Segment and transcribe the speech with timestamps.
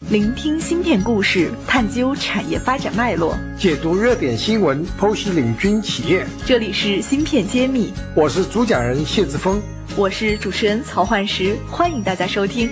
[0.00, 6.24] 聆听芯片故事，探究产业发展脉络，解读热点新闻，剖析领军企业。
[6.44, 9.60] 这里是芯片揭秘，我是主讲人谢志峰，
[9.96, 12.70] 我是主持人曹焕石，欢迎大家收听。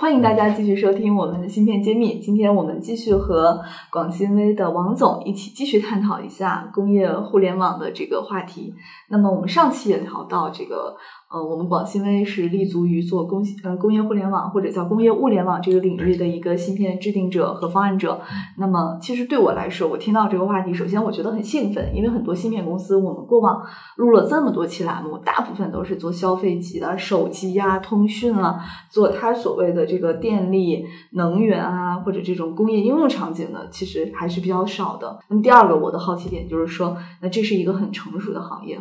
[0.00, 2.20] 欢迎大家继续收听我们的芯片揭秘。
[2.20, 3.60] 今天我们继续和
[3.90, 8.72] 广信微的王总一起继续探讨一下工业互联网的这个话题。
[9.08, 10.96] 那么我们上期也聊到这个。
[11.30, 18.18] 呃，我们广信微是立足于做工呃工业互联网或者叫工业物联网这个领域的一个芯片制定者和方案者。
[18.56, 23.60] 那么，其实对我来说，我听到这个话题，首先我觉得很兴奋，因为很多芯片公司，我们过往
[23.96, 35.18] 录了这么多期栏目，大部分都是做消费级的手机呀、通讯啊，做它所谓的这个电力、能源啊，或者这种工业应用场景的，其实还是比较少的。
[35.30, 38.78] 那么第二个，我的好奇点就是说，那这是一个很成熟的行业。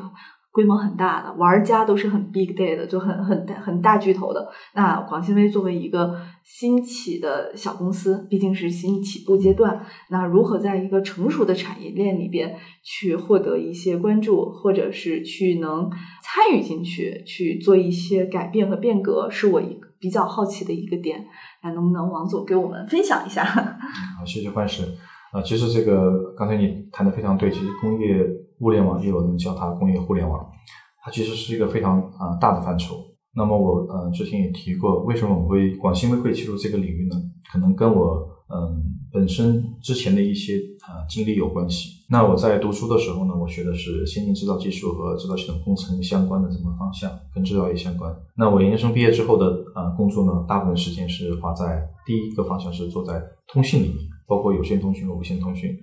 [0.50, 4.50] 规模很大的玩家都是很 big day 的，就很很很大巨头的。
[4.74, 15.92] 那广信威作为一个新起的小公司，毕竟是新起步阶段，那如何在一个成熟的产业链里边去获得一些关注，或者是去能
[16.24, 21.26] 参与进去去做一些改变和变革，是我一个比较好奇的一个点。
[21.64, 23.44] 那能不能王总给我们分享一下？
[23.44, 24.84] 好，谢谢幻石。
[25.32, 28.26] 啊，其实这个刚才你谈的非常对，其实工业
[28.60, 30.46] 物联网也有人叫它工业互联网，
[31.04, 32.96] 它其实是一个非常啊大的范畴。
[33.36, 37.16] 那么我呃之前也提过，为什么我会广西微会切入这个领域呢？
[37.52, 42.06] 可能跟我嗯本身之前的一些啊经历有关系。
[42.10, 48.16] 那我在读书的时候呢，我学的是先进制造技术和制造系统工程相关的这么方向，跟制造业相关。
[48.36, 54.10] 那我研究生毕业之后的啊工作呢，大部分时间是花在第一个方向是做在通信领域。
[54.30, 55.74] 包括有线通讯和无线通讯，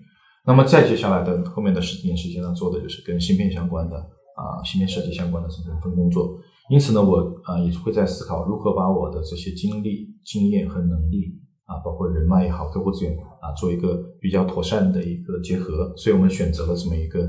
[0.44, 6.38] 那么再接下来的后面的十几年时间呢，做的就是跟芯片相关的啊，芯片设计相关的这种份工作。
[6.68, 15.92] 因此呢，我啊也会在思考如何把我的这些经历、经验和能力啊，包括人脉也好、客户资源啊，做一个比较妥善的一个结合。
[15.96, 17.20] 所以我们选择了这么一个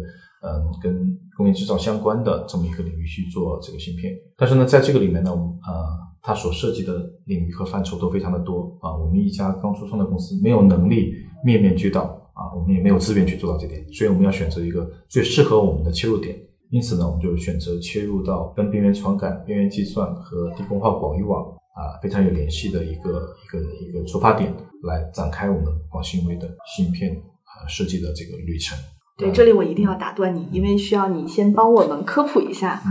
[0.42, 4.14] 嗯，跟工业制造相关的这么一个领域去做这个芯片。
[4.38, 6.04] 但是呢，在这个里面呢，啊。
[6.28, 8.98] 它所涉及的领域和范畴都非常的多啊！
[8.98, 12.02] 我们一家刚初创的公司没有能力面面俱到
[12.34, 16.36] 啊，我们也没有资源去做到这点，所以我们要选择一个最适合我们的切入点。
[16.72, 23.10] 因此呢，我们就选择切入到跟边缘传感、边缘计算和低功耗广域网啊非常有联系的一个
[23.44, 24.52] 一个一个出发点，
[24.84, 28.78] 来展开我们广信微的芯片啊设计的这个旅程。
[29.18, 32.82] 对，这里我一定要打断你，因为需要你先帮我们科普一下。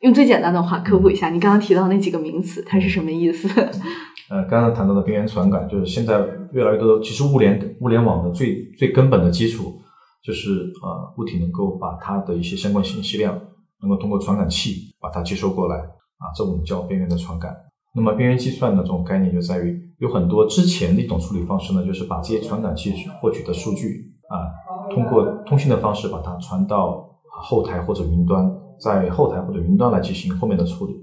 [0.00, 3.48] 用最简单的话科普一下，你刚刚提到那几个名词，它是什么意思？
[4.28, 6.18] 呃，刚刚谈到的边缘传感，就是现在
[6.52, 9.80] 越来越多的，其实物联物联网的最最根本的基础，
[10.24, 10.50] 就是
[10.82, 13.40] 呃物体能够把它的一些相关信息量，
[13.80, 17.54] 能够通过传感器把它接收过来，啊，这我们叫边缘的传感。
[17.94, 24.50] 那么边缘计算的这种概念就在于，有很多之前的一种处理方式呢，就是把这些传感器获取的数据啊，
[24.94, 28.50] 通过通信的方式把它传到后台或者云端。
[28.80, 30.94] 在后台或者云端来进行后面的处理，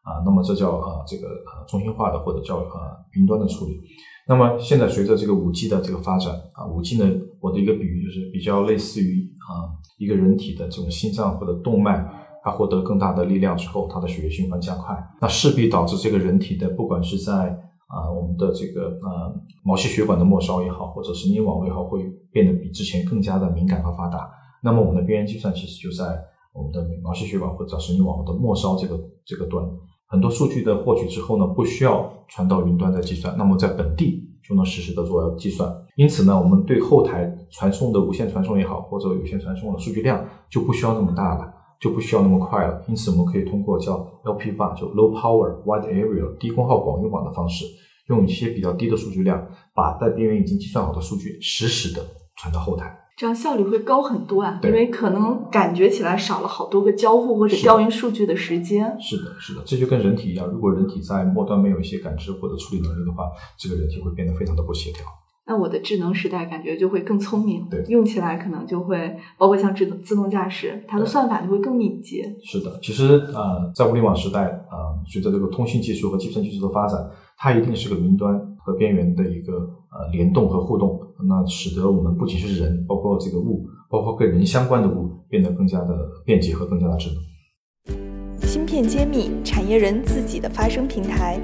[0.00, 1.28] 啊，那么这叫呃这个
[1.68, 2.64] 中心化的或者叫呃
[3.12, 3.78] 云端的处理。
[4.26, 7.04] 那么现在随着这个五 G 的这个发展啊，五 G 呢，
[7.40, 9.68] 我的一个比喻就是比较类似于啊
[9.98, 12.02] 一个人体的这种心脏或者动脉，
[12.48, 17.50] 它获得更大的力量之后，它的血液循环加快，那势必导致这个人体的不管是在
[17.86, 24.30] 啊我们的这个呃毛细血管的末梢也好，或者神经网络也好，会变得比之前更加的敏感和发达。
[24.62, 26.18] 那么我们的边缘计算其实就在。
[26.54, 29.64] 我们的毛细血管或者神经网络的末梢这个这个端，
[30.08, 35.72] 很多数据的获取之后呢，不需要传到云端再计算，那么在本地就能实时的做计算。
[35.94, 42.84] 因此呢，我们对后台传送的无线传送也好，或者有线传送的数据量就不需要那么大了，就不需要那么快了。
[42.88, 43.94] 因此，我们可以通过叫
[44.24, 47.64] LPWAN，就 Low Power Wide Area 低功耗广域网的方式，
[48.08, 52.04] 用一些比较低的数据量，把在边缘已经计算好的数据实时的
[52.36, 52.98] 传到后台。
[53.16, 58.96] 这样效率会高很多啊，因为可能感觉起来少了好多个交互或者调用数据的时间。
[59.00, 63.24] 是的，是的，这就跟人体一样，如果人体在末端没有一些感知或者处理能力的话，
[63.58, 65.04] 这个人体会变得非常的不协调。
[65.48, 72.36] 那我的智能时代感觉就会更聪明，对，用起来可能就会，包括像自动自动驾驶，它的算法就会更敏捷。
[72.44, 79.54] 是的，其实呃，在物联网时代啊，随着这个通信技术和计算技术的发展，它一定是个云端和边缘的一个
[79.90, 83.66] 呃联动和互动，那使得我们不仅是人，包括这个物。
[83.90, 88.46] 包括跟人相关的物变得更加的便捷和更加的智能。
[88.46, 91.40] 芯片揭秘，产业人自己的发声平台，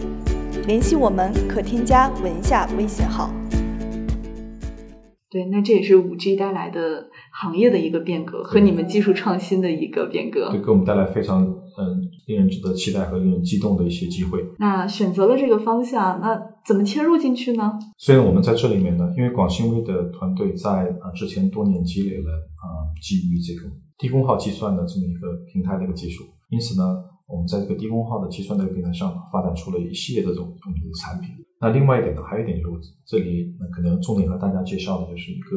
[0.67, 3.31] 联系我们可添加文下微信号。
[5.35, 14.39] 对，那这也是五 G 带来的行业的一个变革，和你们技术创新的一个变革，对，给我们带来非常嗯令人值得期待和令人激动的一些机会。
[14.61, 17.77] 那选择了这个方向，那怎么切入进去呢？
[17.99, 20.71] 所以我们在这里面呢，因为广信微的团队在
[21.03, 22.31] 啊之前多年积累了
[22.63, 26.97] 啊基于这个低功耗计算的这么一个平台的一个技术，因此呢，
[27.27, 31.31] 我们在这个低功耗的计算的平台上发展出了一系列的这种我们的产品。
[31.61, 35.57] 那另外一点呢，还有一点就是这里那可能重点和大家介绍的就是一个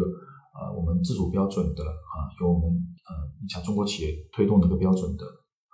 [0.55, 3.11] 呃我们自主标准的啊由我们呃
[3.43, 5.25] 一家中国企业推动的一个标准的。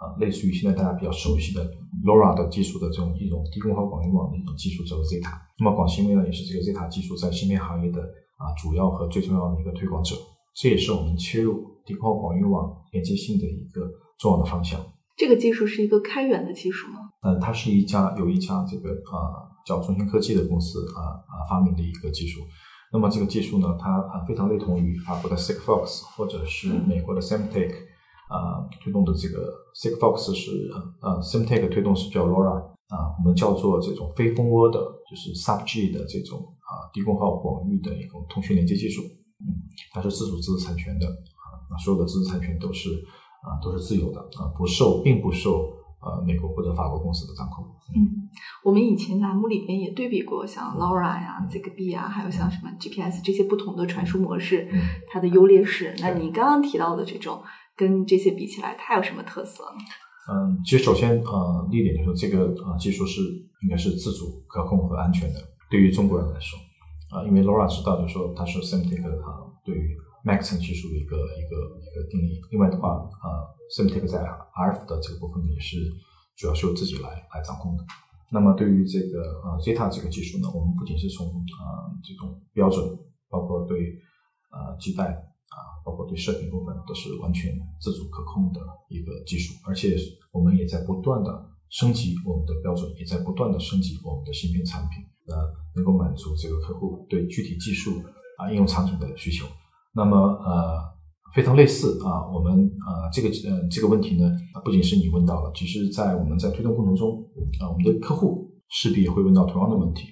[0.03, 1.63] 啊，类似于现在大家比较熟悉的
[2.03, 5.31] LoRa 的技术的这种一种低功耗广域网的一种技术，叫做 Zeta。
[5.57, 8.01] 那么广信微呢，也是这个 Zeta 技术在芯片行业的
[8.35, 10.13] 啊主要和最重要的一个推广者。
[10.53, 13.89] 这也是我们切入低功耗广域网连接性的一个
[14.19, 14.77] 重要的方向。
[15.15, 16.99] 这个技术是一个开源的技术吗？
[17.21, 22.41] 嗯，它是一家有一家这个啊叫中兴科技的公司啊啊发明的一个技术。
[22.91, 27.73] 那么这个技术呢，它啊非常类同于法国的 Sigfox 或者是美国的 Semtech。
[28.29, 30.49] 啊，推动的这个 Sigfox 是
[31.01, 32.57] 呃 s i m t e c 推动是叫 LoRa
[32.87, 39.53] 啊，我们叫做这种非蜂窝的，就是 Sub G 的这种啊低功耗广域的一种通讯连接技术，嗯，
[39.93, 42.89] 它是自主知识产权的啊，所有的知识产权都是
[43.43, 45.71] 啊都是自由的啊，不受并不受
[46.05, 47.65] 呃美国或者法国公司的掌控。
[47.95, 48.29] 嗯，
[48.63, 54.67] 我们以前栏目里边也对比过像 LoRa 呀、Zigbee 啊，还有像什么 GPS 这些不同的传输模式，
[55.09, 55.95] 它的优劣势。
[55.99, 57.41] 那你刚刚提到的这种。
[57.75, 59.79] 跟这些比起来，它有什么特色呢？
[60.31, 63.19] 嗯，其实首先，呃，第一点就是说，这个呃技术是
[63.63, 65.39] 应该是自主、可控和安全的。
[65.71, 66.59] 对于中国人来说，
[67.09, 72.41] 啊，因为 Laura 知道，就是说它是 Semtech 啊对于 Maxon 技术的一个一个一个定义。
[72.51, 72.89] 另外的话，
[73.23, 73.27] 呃
[73.75, 75.77] ，Semtech 在 RF 的这个部分也是
[76.35, 77.83] 主要是由自己来来掌控的。
[78.31, 82.97] 那么对于这个呃 Zeta 这个技术呢，我们不仅是从啊这种标准，
[83.29, 83.99] 包括对
[84.51, 85.29] 呃基带。
[85.53, 88.59] 啊，包括对射频部分都是完全自主可控的
[88.89, 89.95] 一个技术，而且
[90.31, 91.29] 我们也在不断的
[91.69, 98.01] 升级我们的标准，也在不断的升级我们的芯片产品，呃，能够满足这个客户对具体技术
[98.39, 99.45] 啊应用场景的需求。
[99.95, 100.79] 那么呃，
[101.33, 104.31] 非常类似啊，我们呃这个呃这个问题呢，
[104.63, 107.23] 不仅是你问到了，其实在我们在推动过程中
[107.61, 110.07] 啊，我们的客户势必也会问到同样的问题。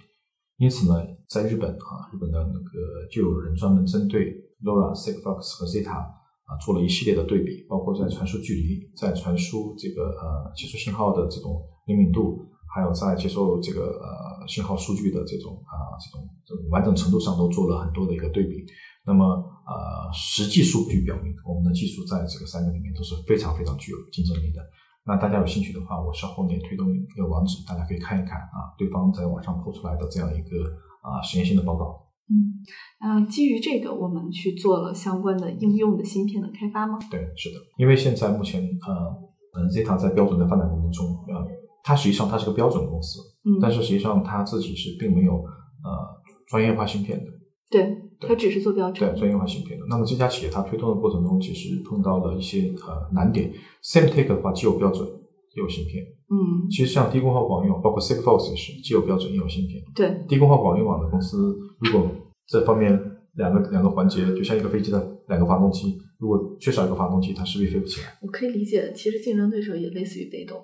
[0.58, 4.50] 因此呢，在日本啊，日本的那个就有人专门针对。
[4.64, 18.64] LoRa、Sigfox 和 Zeta 啊，做了一系列的对比，包括在传输距离、在传输这个呃接收信号的这种灵敏度，还有在接受这个呃信号数据的这种啊这种这种完整程度上，都做了很多的一个对比。
[19.06, 24.62] 那么呃，实际数据表明，我们的技术在这个三个里面都是非常非常具有竞争力的。
[25.06, 30.58] 那大家有兴趣的话，我稍后面推动一个网址，大家可以看一看啊，对方在网上抛出来的这样一个
[31.02, 32.08] 啊实验性的报告。
[32.30, 32.62] 嗯，
[33.00, 37.00] 呃，基于这个，我们去做了相关的应用的芯片的开发吗？
[37.10, 41.46] 对，是的，因为现在目前，呃，嗯，Zeta 在标准的发展过程中，呃，
[41.84, 47.26] 它实际上它是个标准公司，嗯，但是实际上它自己是并没有呃专业化芯片的，
[47.70, 47.98] 对，
[48.28, 49.86] 它只是做标准，对，专业化芯片的。
[49.90, 53.52] 那么这家企业它推动的过程中，其实碰到了一些呃难点。
[53.84, 55.08] Semtech 的话既有标准，
[55.56, 62.10] 也有芯片，嗯，其实像低功耗广域网，包括 Sigfox 也是既有标准又有芯片，对，低功耗广域网的公司如果
[62.48, 62.92] 这方面
[63.36, 68.08] 两个两个环节，就像一个飞机的两个发动机，如果缺少一个发动机，它势必飞不起来。
[68.22, 70.62] 我可以理解，其实竞争对手也类似于北斗，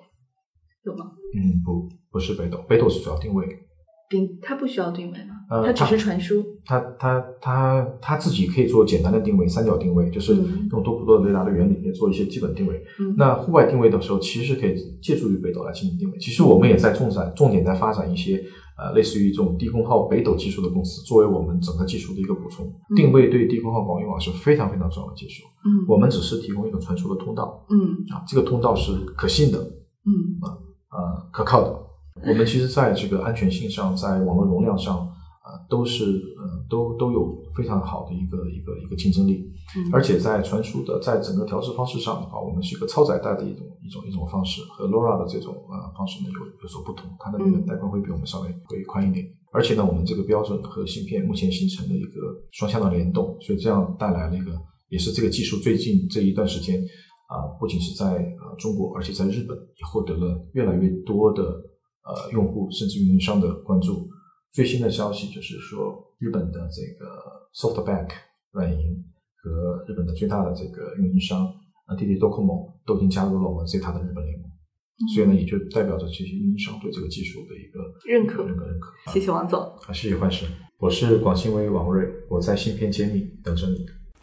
[0.84, 1.12] 有吗？
[1.34, 3.46] 嗯，不，不是北斗，北斗是主要定位。
[4.08, 5.34] 定它不需要定位吗？
[5.50, 6.44] 呃，它只是传输。
[6.64, 10.34] 它它它它自己可以做简单的定位，三角定位，就是
[10.70, 12.82] 用多普勒雷达的原理，可以做一些基本定位。
[13.00, 16.18] 嗯，那户外定位的时候，其实可以借助于北斗来进行定位。
[16.18, 18.42] 其实我们也在重展重点在发展一些。
[18.80, 25.42] 呃，类似于这种低功耗北斗技术的公司，作为我们整个技术的一个补充，定位对低功耗广域网是非常非常重要的技术。
[25.64, 27.66] 嗯，我们只是提供一个传输的通道。
[27.70, 29.58] 嗯，啊，这个通道是可信的。
[29.58, 30.54] 嗯，啊
[30.92, 31.87] 呃可靠的。
[32.26, 39.44] 我们其实在这个安全性上，在网络容量上，呃，都是呃都都有非常好的一个一个一个竞争力。
[39.76, 49.26] 嗯，而且在传输的在整个调试方式上的话，我们是一个超载带的一种一种一种方式，和 LoRa 的这种呃方式呢有有所不同，它的那个带宽会比我们稍微会宽一点。
[49.50, 52.20] 而且呢，我们这个标准和芯片目前形成了一个
[52.52, 54.52] 双向的联动，所以这样带来了一个
[54.90, 56.78] 也是这个技术最近这一段时间
[57.28, 61.42] 啊，不仅是在呃中国，而且在日本也获得了越来越多的
[62.08, 64.08] 呃用户甚至运营商的关注。
[64.50, 67.06] 最新的消息就是说，日本的这个
[67.54, 68.08] SoftBank
[68.52, 69.04] 软银。
[69.40, 71.46] 和日本的最大的这个运营商
[71.86, 74.50] 啊滴滴多酷某都已经加入了我们 Zeta 的日本联盟，
[75.14, 78.92] 所以呢，也就代表着这些运营商对这个技术的一个认可、认可、认可。
[79.12, 80.44] 谢谢王总，啊，谢谢幻视，
[80.78, 83.86] 我是广信威王瑞，我在芯片揭秘等着你。